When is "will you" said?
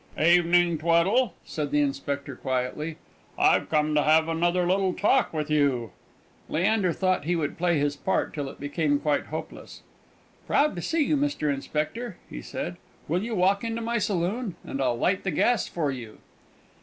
13.07-13.35